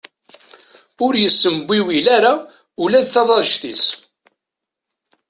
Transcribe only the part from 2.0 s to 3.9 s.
ara ula d taḍadect-is.